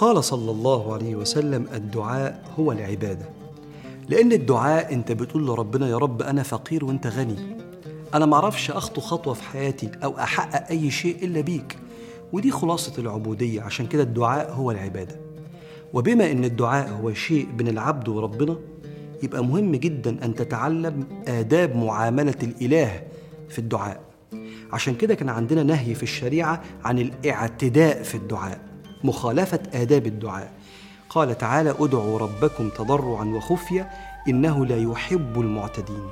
[0.00, 3.28] قال صلى الله عليه وسلم الدعاء هو العبادة.
[4.08, 7.56] لأن الدعاء أنت بتقول لربنا يا رب أنا فقير وأنت غني.
[8.14, 11.78] أنا معرفش أخطو خطوة في حياتي أو أحقق أي شيء إلا بيك.
[12.32, 15.16] ودي خلاصة العبودية عشان كده الدعاء هو العبادة.
[15.92, 18.56] وبما إن الدعاء هو شيء بين العبد وربنا
[19.22, 23.02] يبقى مهم جدا أن تتعلم آداب معاملة الإله
[23.48, 24.00] في الدعاء.
[24.72, 28.69] عشان كده كان عندنا نهي في الشريعة عن الاعتداء في الدعاء.
[29.04, 30.52] مخالفة آداب الدعاء.
[31.10, 33.90] قال تعالى ادعوا ربكم تضرعا وخفية
[34.28, 36.08] إنه لا يحب المعتدين.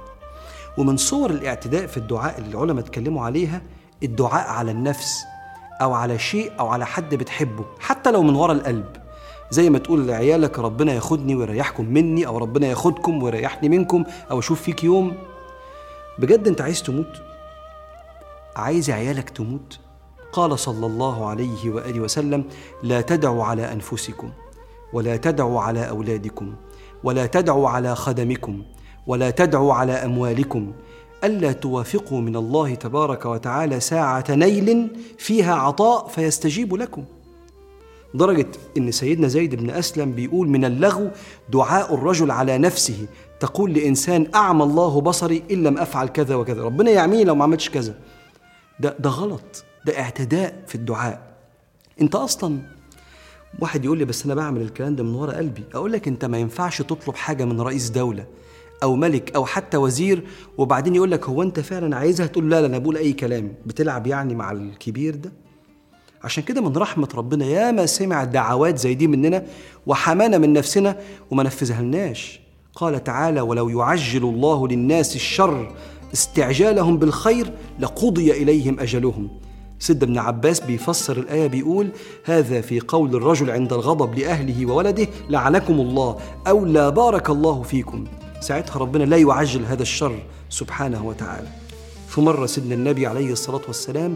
[0.78, 3.62] ومن صور الاعتداء في الدعاء اللي العلماء اتكلموا عليها
[4.02, 5.24] الدعاء على النفس
[5.82, 8.96] أو على شيء أو على حد بتحبه حتى لو من ورا القلب.
[9.50, 14.62] زي ما تقول لعيالك ربنا ياخدني ويريحكم مني أو ربنا ياخدكم ويريحني منكم أو أشوف
[14.62, 15.16] فيك يوم.
[16.18, 17.22] بجد أنت عايز تموت؟
[18.56, 19.78] عايز عيالك تموت؟
[20.32, 22.44] قال صلى الله عليه وآله وسلم
[22.82, 24.30] لا تدعوا على أنفسكم
[24.92, 26.54] ولا تدعوا على أولادكم
[27.04, 28.62] ولا تدعوا على خدمكم
[29.06, 30.72] ولا تدعوا على أموالكم
[31.24, 37.04] ألا توافقوا من الله تبارك وتعالى ساعة نيل فيها عطاء فيستجيب لكم.
[38.14, 41.10] درجة إن سيدنا زيد بن أسلم بيقول من اللغو
[41.48, 43.06] دعاء الرجل على نفسه.
[43.40, 46.62] تقول لإنسان أعمى الله بصري إن لم أفعل كذا وكذا.
[46.62, 47.94] ربنا يعميني لو ما عملتش كذا.
[48.80, 49.64] ده ده غلط.
[49.86, 51.20] ده اعتداء في الدعاء.
[52.00, 52.58] انت أصلا
[53.58, 55.64] واحد يقول لي بس أنا بعمل الكلام ده من ورا قلبي.
[55.74, 58.26] أقول لك أنت ما ينفعش تطلب حاجة من رئيس دولة
[58.82, 60.24] أو ملك أو حتى وزير
[60.58, 63.54] وبعدين يقول لك هو أنت فعلا عايزها؟ تقول لا لا أنا بقول أي كلام.
[63.66, 65.32] بتلعب يعني مع الكبير ده؟
[66.24, 69.46] عشان كده من رحمة ربنا ياما سمع دعوات زي دي مننا
[69.86, 70.98] وحمانا من نفسنا
[71.30, 72.40] وما نفذها لناش
[72.74, 75.74] قال تعالى ولو يعجل الله للناس الشر
[76.12, 79.28] استعجالهم بالخير لقضي إليهم أجلهم.
[79.78, 81.88] سيد ابن عباس بيفسر الآية بيقول
[82.24, 88.04] هذا في قول الرجل عند الغضب لأهله وولده لعنكم الله أو لا بارك الله فيكم.
[88.40, 91.48] ساعتها ربنا لا يعجل هذا الشر سبحانه وتعالى.
[92.08, 94.14] في مرة سيدنا النبي عليه الصلاة والسلام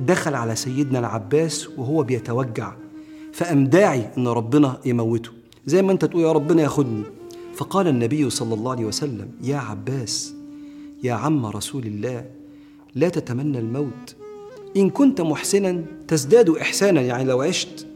[0.00, 2.72] دخل على سيدنا العباس وهو بيتوجع
[3.32, 5.30] فقام داعي إن ربنا يموته.
[5.66, 7.02] زي ما أنت تقول يا ربنا ياخدني.
[7.54, 10.34] فقال النبي صلى الله عليه وسلم يا عباس
[11.02, 12.24] يا عم رسول الله
[12.94, 14.16] لا تتمنى الموت
[14.76, 17.86] إن كنت محسنا تزداد احسانا يعني لو عشت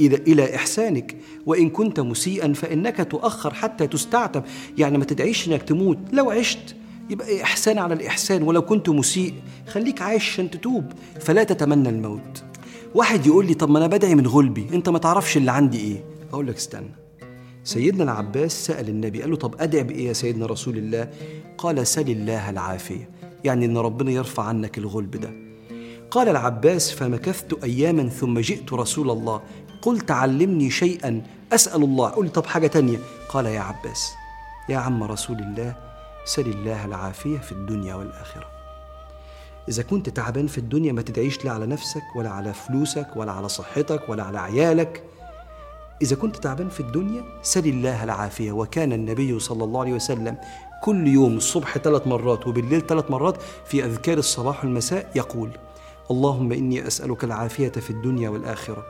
[0.00, 4.42] إلى إلى إحسانك وإن كنت مسيئا فإنك تؤخر حتى تستعتب.
[4.78, 5.98] يعني ما تدعيش إنك تموت.
[6.12, 6.76] لو عشت
[7.10, 9.34] يبقى إحسان على الإحسان ولو كنت مسيء
[9.66, 10.84] خليك عايش عشان تتوب
[11.20, 12.42] فلا تتمنى الموت.
[12.94, 16.04] واحد يقول لي طب ما أنا بدعي من غلبي أنت ما تعرفش اللي عندي إيه؟
[16.32, 16.90] أقول لك استنى.
[17.64, 21.08] سيدنا العباس سأل النبي قال له طب أدعي بإيه يا سيدنا رسول الله؟
[21.58, 23.10] قال سل الله العافية.
[23.44, 25.43] يعني إن ربنا يرفع عنك الغلب ده.
[26.14, 29.40] قال العباس فمكثت أياما ثم جئت رسول الله.
[29.82, 32.08] قلت علمني شيئا أسأل الله.
[32.08, 32.98] قل طب حاجة تانية.
[33.28, 34.12] قال يا عباس
[34.68, 35.76] يا عم رسول الله
[36.24, 38.46] سل الله العافية في الدنيا والآخرة.
[39.68, 43.48] إذا كنت تعبان في الدنيا ما تدعيش لا على نفسك ولا على فلوسك ولا على
[43.48, 45.02] صحتك ولا على عيالك.
[46.02, 48.52] إذا كنت تعبان في الدنيا سل الله العافية.
[48.52, 50.36] وكان النبي صلى الله عليه وسلم
[50.82, 55.50] كل يوم الصبح ثلاث مرات وبالليل ثلاث مرات في أذكار الصباح والمساء يقول
[56.10, 58.84] اللهم إني أسألك العافية في الدنيا والآخرة.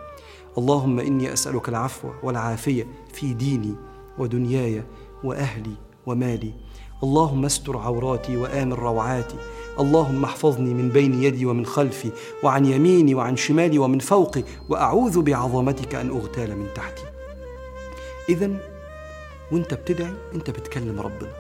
[0.58, 3.74] اللهم إني أسألك العفو والعافية في ديني
[4.18, 4.82] ودنياي
[5.24, 5.74] وأهلي
[6.06, 6.54] ومالي.
[7.02, 9.36] اللهم استر عوراتي وآمن روعاتي.
[9.80, 12.10] اللهم احفظني من بين يدي ومن خلفي
[12.42, 17.04] وعن يميني وعن شمالي ومن فوقي وأعوذ بعظمتك أن أغتال من تحتي.
[18.28, 18.50] إذا
[19.52, 21.32] وانت بتدعي انت بتكلم ربنا.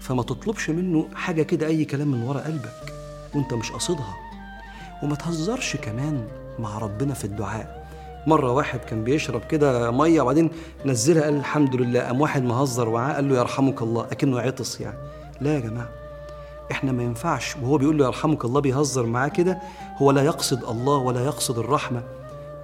[0.00, 2.94] فما تطلبش منه حاجة كده أي كلام من ورا قلبك.
[3.34, 4.27] وانت مش قاصدها.
[5.02, 6.28] وما تهزرش كمان
[6.58, 7.88] مع ربنا في الدعاء.
[8.26, 10.50] مرة واحد كان بيشرب كده مية وبعدين
[10.86, 12.00] نزلها قال الحمد لله.
[12.00, 14.98] قام واحد مهزر معاه قال له يرحمك الله أكنه عطس يعني.
[15.40, 15.88] لا يا جماعة
[16.70, 17.56] إحنا ما ينفعش.
[17.56, 19.58] وهو بيقول له يرحمك الله بيهزر معاه كده
[19.96, 22.02] هو لا يقصد الله ولا يقصد الرحمة.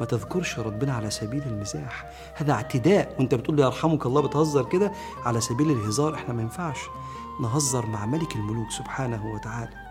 [0.01, 2.11] ما تذكرش ربنا على سبيل المزاح.
[2.35, 3.15] هذا اعتداء.
[3.19, 4.93] وأنت بتقول له يرحمك الله بتهزر كده
[5.25, 6.79] على سبيل الهزار إحنا ما ينفعش.
[7.43, 9.84] نهزر مع ملك الملوك سبحانه وتعالى.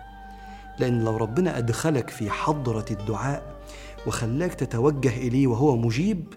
[0.80, 3.64] لأن لو ربنا أدخلك في حضرة الدعاء
[4.08, 6.34] وخلاك تتوجه إليه وهو مجيب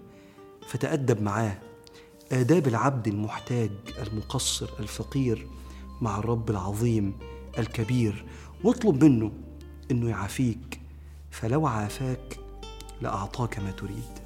[0.69, 1.59] فتأدب معاه.
[2.33, 3.71] آداب العبد المحتاج
[4.07, 5.47] المقصر الفقير
[6.01, 7.19] مع الرب العظيم
[7.59, 8.25] الكبير.
[8.65, 9.33] واطلب منه
[9.91, 10.81] إنه يعافيك
[11.31, 12.39] فلو عافاك
[13.01, 14.19] لأعطاك ما تريد.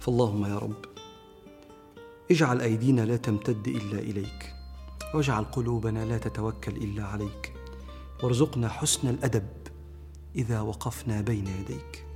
[0.00, 0.84] فاللهم يا رب
[2.30, 4.54] اجعل أيدينا لا تمتد إلا إليك
[5.14, 7.52] واجعل قلوبنا لا تتوكل إلا عليك.
[8.22, 9.46] وارزقنا حسن الأدب
[10.36, 12.06] إذا وقفنا بين يديك.